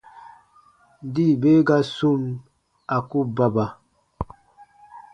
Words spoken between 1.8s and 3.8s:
sum, a ku baba.